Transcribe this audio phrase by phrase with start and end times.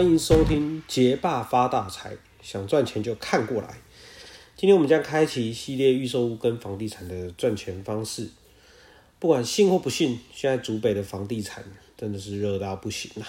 [0.00, 3.76] 欢迎收听《杰爸发大财》，想赚钱就看过来。
[4.56, 8.30] 今天我们将开启一系列预售屋跟房地产的赚钱方式。
[9.18, 11.62] 不管信或不信，现在竹北的房地产
[11.98, 13.26] 真的是热到不行了。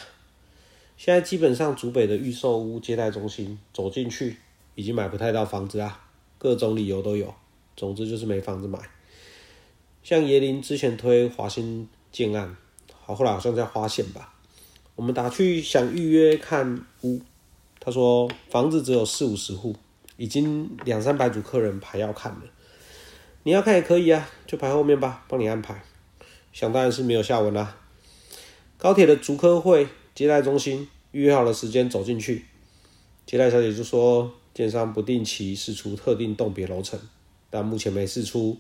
[0.96, 4.38] 现在基本上竹北的预售屋接待中心走进去，
[4.76, 6.08] 已经买不太到房子啊，
[6.38, 7.36] 各种理由都有。
[7.76, 8.80] 总之就是没房子买。
[10.04, 12.56] 像椰林之前推华兴建案，
[13.02, 14.36] 好，后来好像在花县吧。
[14.96, 17.22] 我们打去想预约看屋，
[17.80, 19.76] 他说房子只有四五十户，
[20.18, 22.42] 已经两三百组客人排要看了。
[23.44, 25.84] 你要看也可以啊，就排后面吧，帮你安排。
[26.54, 27.78] 想当然是没有下文啦。
[28.78, 32.46] 高铁的竹科会接待中心预约好了时间走进去，
[33.26, 37.00] 接待小姐就说，建商不定期试出特定栋别楼层，
[37.50, 38.58] 但目前没试出。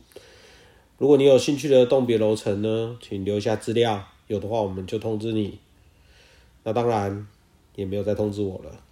[0.97, 5.59] 如果你有兴趣的栋别楼层呢，请留下资料，有的话我们就通知你。
[6.63, 7.27] 那当然
[7.75, 8.83] 也没有再通知我了。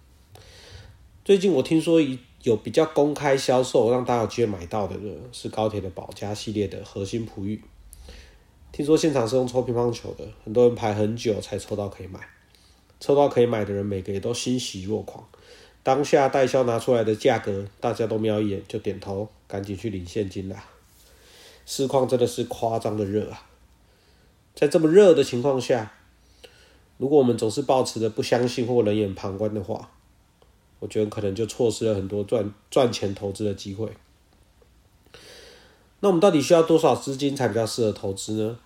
[1.24, 7.62] 最近我听说一有比较公开销售，让大家有机会买到的呢，是高铁的保家系列的核心璞玉。
[8.72, 12.20] 听说现场是用抽乒乓球的，很多人排很久才抽到可以买。
[12.98, 15.26] 抽到可以买的人，每个也都欣喜若狂。
[15.82, 20.64] 当下代销拿出来的价格，大家都瞄一眼就点头，赶紧去领现金啦。
[21.64, 23.46] 市况真的是夸张的热啊！
[24.54, 25.94] 在这么热的情况下，
[27.00, 29.90] 如果我们总是抱持着不相信或冷眼旁观的话，
[30.80, 33.90] 我觉得可能就错失了很多赚赚钱投资的机会。
[36.00, 38.58] 那我们到底需要多少资金才比较适合投资呢？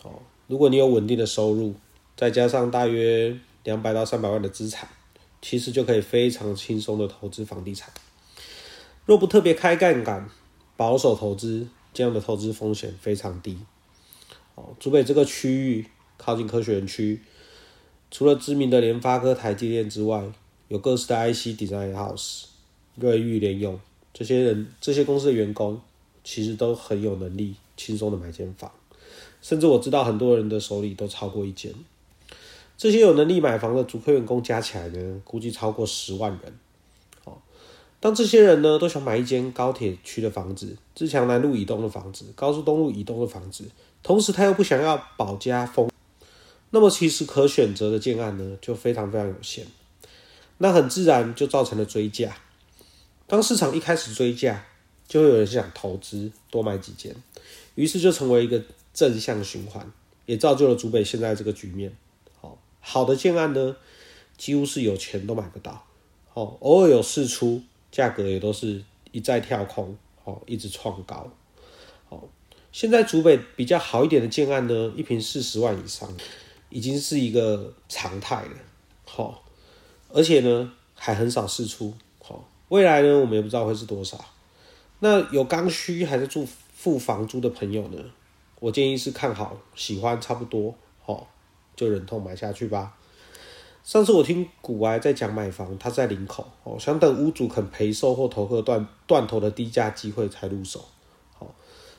[0.00, 1.74] 好，如果你有稳定的收入，
[2.16, 4.88] 再加上大约两百到三百万的资产，
[5.42, 7.92] 其实就可以非常轻松的投资房地产。
[9.04, 10.30] 若不特别开杠杆，
[10.78, 13.58] 保守投资，这样的投资风险非常低。
[14.54, 17.20] 哦，竹北这个区域靠近科学园区。
[18.12, 20.22] 除了知名的联发科、台积电之外，
[20.68, 22.44] 有各式的 IC Design House、
[22.96, 23.80] 瑞昱、联用
[24.12, 25.80] 这些人，这些公司的员工
[26.22, 28.70] 其实都很有能力，轻松的买间房。
[29.40, 31.72] 甚至我知道很多人的手里都超过一间。
[32.76, 36.52] 这些有能力买房的主客员工加起来呢，估计超过十万人。
[37.24, 37.38] 哦，
[37.98, 43.64] 当这些人呢都想买一间高铁区的房子、自强南路以东的房子、高速东路以东的房子，
[44.02, 45.88] 同时他又不想要保家风。
[46.74, 49.66] 那么其实可选择的建案呢，就非常非常有限，
[50.56, 52.34] 那很自然就造成了追价。
[53.26, 54.64] 当市场一开始追价，
[55.06, 57.14] 就会有人想投资多买几间，
[57.74, 58.62] 于是就成为一个
[58.94, 59.92] 正向循环，
[60.24, 61.94] 也造就了竹北现在这个局面。
[62.40, 63.76] 好，好的建案呢，
[64.38, 65.86] 几乎是有钱都买不到。
[66.30, 69.94] 好，偶尔有试出，价格也都是一再跳空，
[70.24, 71.30] 好，一直创高。
[72.08, 72.26] 好，
[72.72, 76.10] 现在竹北比较好一点的建案呢，一平四十万以上。
[76.72, 78.56] 已经是一个常态了，
[79.04, 79.44] 好，
[80.08, 84.18] 而且呢还很少试出，好，未来呢我们也不知道会是多少。
[85.00, 87.98] 那有刚需还是住付房租的朋友呢，
[88.58, 90.74] 我建议是看好、喜欢差不多，
[91.04, 91.28] 好，
[91.76, 92.96] 就忍痛买下去吧。
[93.84, 100.82] 上次我听古埃在讲买房，他在林口，哦，想等屋主肯赔售或投客断断头的低价机会才入手，
[101.34, 101.54] 好，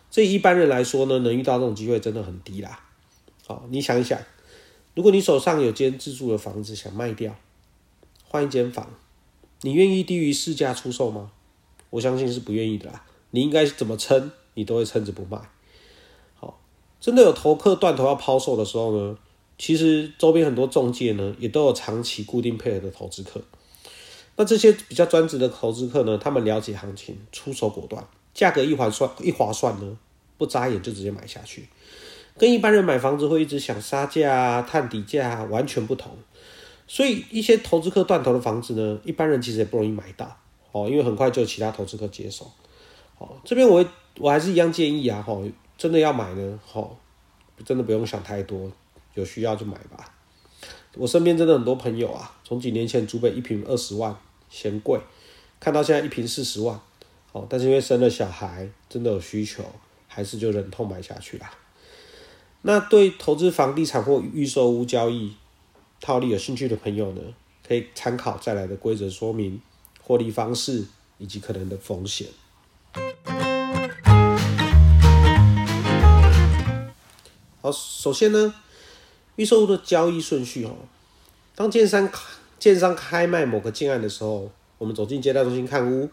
[0.09, 2.79] 这一般人来说呢，能遇到这种机会真的很低啦，
[3.45, 4.17] 好，你想一想。
[4.94, 7.36] 如果你手上有间自住的房子想卖掉，
[8.28, 8.90] 换一间房，
[9.62, 11.31] 你愿意低于市价出售吗？
[11.90, 13.03] 我相信是不愿意的啦。
[13.32, 15.40] 你应该怎么撑，你都会撑着不卖。
[16.36, 16.59] 好，
[17.00, 19.18] 真的有投客断头要抛售的时候呢，
[19.58, 23.42] 其实周边很多中介呢也都有长期固定配合的投资客。
[24.36, 29.98] 那这些比较专职的投资客呢，他们了解行情，出手果断，价格一划算一划算呢，
[30.38, 31.68] 不眨眼就直接买下去。
[32.38, 36.18] 跟一般人买房子会一直想杀价、探底价完全不同，
[36.88, 40.38] 所以一些投资客断头的房子呢，一般人其实也不容易买到
[40.72, 42.52] 哦，因为很快就有其他投资客接手。
[43.20, 43.86] 哦，这边我
[44.18, 45.40] 我还是一样建议啊，哈，
[45.78, 46.90] 真的要买呢，哈，
[47.64, 48.72] 真的不用想太多，
[49.14, 50.12] 有需要就买吧。
[50.96, 54.16] 我身边真的很多朋友啊，从几年前租北一平二十万
[54.50, 55.00] 嫌贵，
[55.59, 56.79] 看到现在一平四十万，
[57.32, 59.64] 哦，但是因为生了小孩，真的有需求，
[60.08, 61.52] 还是就忍痛买下去啦。
[62.66, 65.36] 那对投资房地产或预售屋交易
[66.00, 67.22] 套利有兴趣的朋友呢，
[67.68, 69.62] 可以参考再来的规则说明、
[70.02, 70.86] 获利方式
[71.18, 72.30] 以及可能的风险。
[77.62, 78.56] 好，首先呢，
[79.36, 80.74] 预售屋的交易顺序哦，
[81.56, 82.10] 当建商
[82.58, 86.10] 建商开卖某个建案的时候，我们走进接待中心看屋，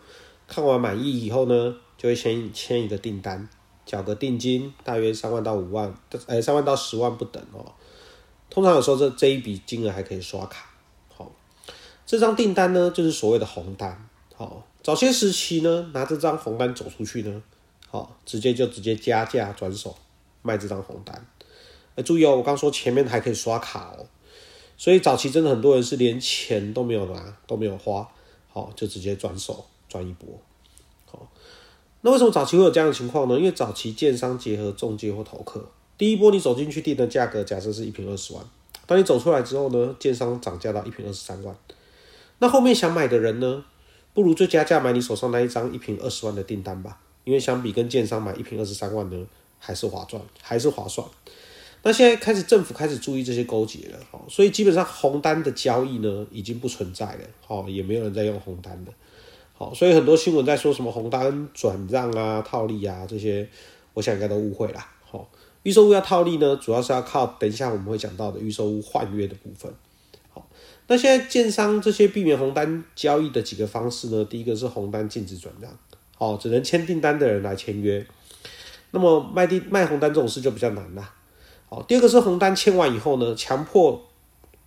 [0.48, 3.48] 看完满意以后呢，就会先签一个订单。
[3.90, 5.92] 缴个定金，大约三万到五万，
[6.28, 7.74] 呃，三万到十万不等哦。
[8.48, 10.70] 通常有时候这这一笔金额还可以刷卡。
[11.08, 11.28] 好，
[12.06, 14.08] 这张订单呢，就是所谓的红单。
[14.36, 17.42] 好，早些时期呢，拿这张红单走出去呢，
[17.88, 19.96] 好，直接就直接加价转手
[20.42, 21.26] 卖这张红单。
[21.96, 24.06] 哎，注意哦，我刚说前面还可以刷卡哦，
[24.76, 28.08] 所以早期真的很多人是连钱都没有拿，都没有花，
[28.52, 30.28] 好，就直接转手赚一波。
[32.02, 33.36] 那为什么早期会有这样的情况呢？
[33.36, 35.64] 因为早期建商结合中介或投客，
[35.98, 38.42] 第一波你走进去定的价格，假设是一平二十万，
[38.86, 41.54] 当你走出来之后呢，建商涨价到一平二十三万，
[42.38, 43.64] 那后面想买的人呢？
[44.12, 49.26] 不如就加价买你手上那一张一瓶二十万的订单吧，因为相比跟建商买一瓶二十三万呢，
[49.58, 51.06] 还是划算，还是划算。
[51.82, 53.98] 那现在开始政府开始注意这些勾结了，
[54.28, 58.92] 所以基本上红单的交易呢已经不存在了，好，也没有人在用红单了，
[59.60, 63.46] 好，所以很多新闻在说什么红单转让啊、套利啊这些，
[63.92, 64.90] 我想应该都误会啦。
[65.04, 65.28] 好，
[65.64, 69.70] 预售屋要套利呢，主要是要靠等一下我们会讲到的预售屋换约的部分。
[70.30, 70.48] 好
[70.86, 74.24] 那现在建商这些避免红单交易的几个方式呢？
[74.24, 75.70] 第一个是红单禁止转让，
[76.16, 78.06] 哦，只能签订单的人来签约。
[78.92, 81.12] 那么卖地卖红单这种事就比较难啦。
[81.68, 84.08] 好，第二个是红单签完以后呢，强迫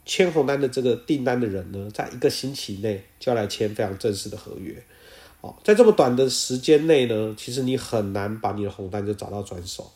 [0.06, 4.76] 签红单的这个订单的人呢，在一个星期内就要来签非常正式的合约。
[5.42, 9.92] 哦，在这么短的时间内呢，其实你很难把你的红单就找到转手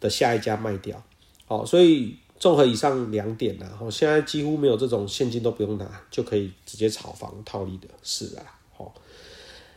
[0.00, 1.02] 的下一家卖掉。
[1.46, 2.16] 好，所以。
[2.40, 8.42] 综合以上两点呢，哦，现在几乎没有这种现金都不用拿就可以直接炒房套利的事了，
[8.76, 8.94] 好，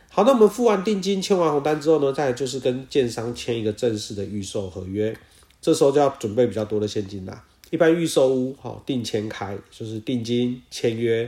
[0.08, 5.12] 好，那我们付完定金、签完红单之后呢，再就是跟建商签一个正式的预售合约，
[5.60, 7.44] 这时候就要准备比较多的现金啦。
[7.72, 11.26] 一般预售屋，好，定签开就是定金、签约、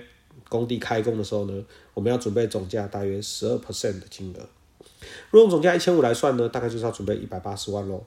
[0.51, 1.65] 工地开工的时候呢，
[1.95, 4.41] 我们要准备总价大约十二 percent 的金额。
[5.31, 8.05] 如果用总价一千五来算呢，大概就是要准备一百八十万喽。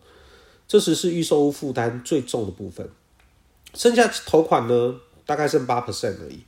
[0.68, 2.88] 这时是预售屋负担最重的部分。
[3.74, 4.96] 剩下头款呢，
[5.26, 6.42] 大概剩八 percent 而已，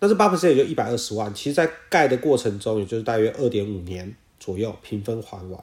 [0.00, 1.34] 那这八 percent 也就一百二十万。
[1.34, 5.62] 其实，在盖的过程中，也就是大约二点五年左右平分还完。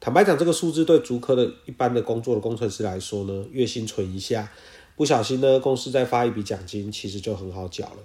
[0.00, 4.48] 坦白讲，这个数字对足科的一般的工作的工程师来说呢，月薪存一下，
[4.96, 7.96] 不小心呢，公司再发一笔奖金，其实就很好缴了。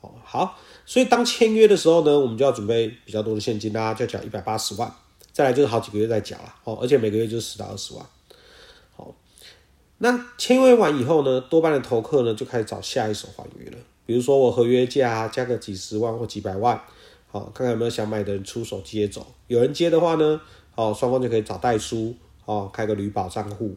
[0.00, 4.92] 好，好，所以当签约的时候呢，我们就要准备比较多的现金啦，就缴一百八十万，
[5.32, 6.54] 再来就是好几个月再缴了。
[6.64, 8.04] 哦，而且每个月就是十到二十万。
[8.96, 9.14] 好
[9.98, 13.78] 那签约完以后呢，多半的投客呢就开始找下一手还约了。
[14.06, 16.80] 比如说我合约价加个几十万或几百万，
[17.28, 19.26] 好，看看有没有想买的人出手接走。
[19.48, 20.40] 有人接的话呢，
[20.78, 22.14] 哦，双方就可以找代书，
[22.44, 23.76] 哦，开个旅保账户，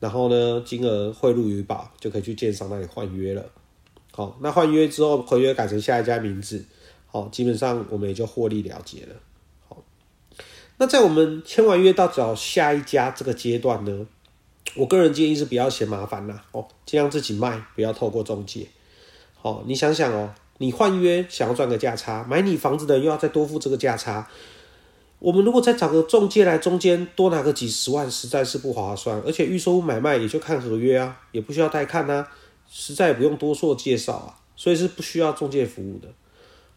[0.00, 3.44] 然后呢，金额汇入旅保，就可以去建商那里换约了。
[4.12, 6.64] 好，那换约之后，合约改成下一家名字，
[7.04, 9.14] 好，基本上我们也就获利了结了。
[9.68, 9.84] 好，
[10.78, 14.06] 那在我们签完约到找下一家这个阶段呢？
[14.74, 18.66] 我个人建议是不要嫌麻烦啦，哦，尽量自己卖，不要透过中介。
[19.34, 24.26] 好，你想想哦，你换约想要赚个价差，买你房子的人又要再多付这个价差，
[25.22, 29.22] 我们如果再找个中介来中间多拿个几十万，实在是不划算。
[29.24, 32.26] 而且预售买卖也就看合约啊，也不需要带看呐，
[32.68, 36.08] 实在也不用多做介绍啊，所以是不需要中介服务的。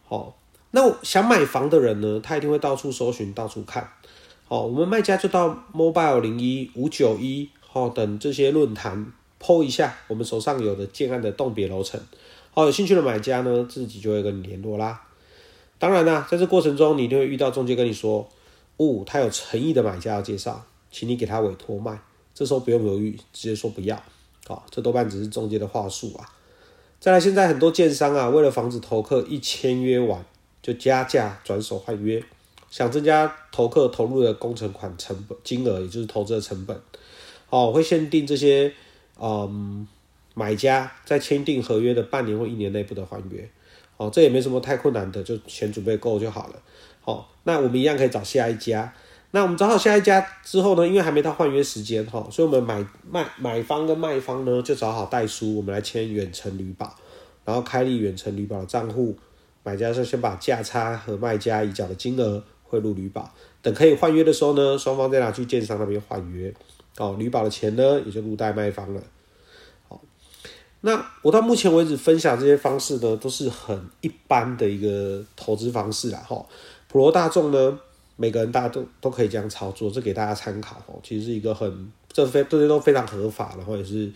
[0.04, 0.38] 好，
[0.70, 3.90] 那想买房的人呢，他一定会到处搜寻，到处看。
[4.46, 7.50] 好，我们卖家就到 mobile 零一五九一。
[7.60, 12.00] 好，等这些论坛剖一下我们手上有的建案的栋别楼层，
[12.52, 15.02] 好，有兴趣的买家呢，自己就会跟你联络啦。
[15.78, 18.26] 当然啦，在这过程中，你一定会遇到中介跟你说，
[18.76, 21.98] 哦，他有诚意的买家要介绍，请你给他委托卖。
[22.34, 24.02] 这时候不用犹豫，直接说不要。
[24.46, 26.28] 好，这多半只是中介的话术啊。
[27.00, 30.24] 再来，现在很多建商啊，为了防止投客一签约完
[30.62, 32.22] 就加价转手换约，
[32.70, 36.78] 想增加投客投入的工程款成本金额，也就是投资的成本。
[37.48, 38.72] 哦，会限定这些，
[39.18, 39.88] 嗯，
[40.34, 43.48] 买家在签订合约的半年或一年内不得换约。
[43.96, 46.54] 哦，这也没什么太困难的，就钱准备够就好了。
[47.00, 48.92] 好，那我们一样可以找下一家。
[49.32, 56.94] 那我们找好下一家之后呢，因为还没到换约时间哈，所以我们买卖买方跟卖方呢就找好代书，我们来签远程旅保，
[57.44, 59.16] 然后开立远程旅保的账户。
[59.62, 63.28] 买家是先把价差和卖家已缴的金额汇入旅保，
[63.60, 66.54] 等可以换约的时候呢，双方再拿去建商那边换约。
[66.98, 69.02] 哦，旅保的钱呢，也就入贷卖方了。
[70.82, 76.18] 那我到目前为止分享这些方式呢，都是很一般的一个投资方式啦。
[76.26, 76.46] 哈，
[76.88, 77.78] 普罗大众呢，
[78.16, 80.76] 每个人大家都都可以这样操作，这给大家参考。
[80.86, 84.12] 哦，其实是一个很这非这些都非常合法，然后也是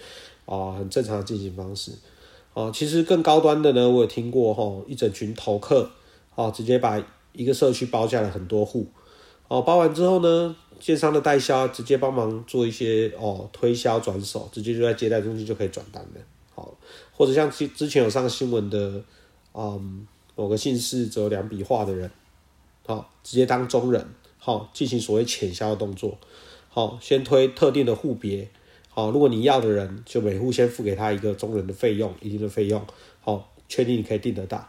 [0.46, 1.92] 啊很正常的进行方式。
[2.54, 5.90] 哦，其实更高端的呢，我有听过哈，一整群投客，
[6.34, 7.02] 哦，直接把
[7.32, 8.86] 一个社区包下了很多户。
[9.48, 10.54] 哦，包完之后呢？
[10.78, 16.20] 建商的代销直接帮忙做一些哦推销转手，直接就在接待中心就可以转单的。
[16.60, 16.76] 好，
[17.16, 19.02] 或者像之之前有上新闻的
[19.54, 22.10] 嗯，某个姓氏只有两笔画的人，
[22.86, 24.06] 好，直接当中人，
[24.38, 26.18] 好，进行所谓潜销的动作，
[26.68, 28.50] 好，先推特定的户别，
[28.90, 32.84] 好，如果你要的人，就每户先付给他一个中人的费用，一定的费用，
[33.22, 34.68] 好，确定你可以订得到，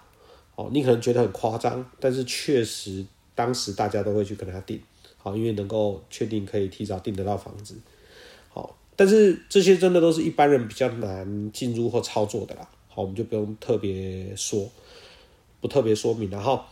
[0.56, 3.06] 好，你可能觉得很夸张，但是确实
[3.36, 4.82] 当时大家都会去跟他订，
[5.18, 7.76] 好，因为能够确定可以提早订得到房子，
[8.50, 12.70] 好，但是这些真的都是一般人比较难进入或操作的啦。
[12.88, 14.70] 好，我们就不用特别说，
[15.60, 16.68] 不特别说明了哈。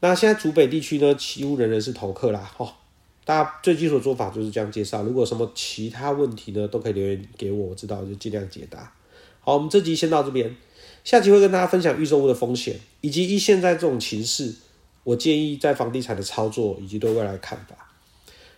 [0.00, 2.40] 那现在主北地区呢，几乎人人是投客啦。
[2.40, 2.76] 哈，
[3.24, 5.02] 大家最基础做法就是这样介绍。
[5.02, 8.92] 如果什么其他问题呢，都可以留言给我，我知道就尽量解答。
[9.40, 10.54] 好，我们这集先到这边，
[11.04, 14.54] 下集会跟大家分享预售屋的风险，以及一现在这种情势，
[15.04, 17.91] 我建议在房地产的操作以及对未来看法。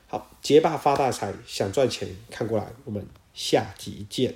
[0.07, 4.35] 好，结霸发大财，想赚钱看过来，我们下集见。